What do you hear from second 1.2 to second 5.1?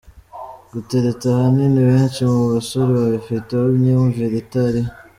ahanini benshi mu basore babifiteho imyumvire itariyo.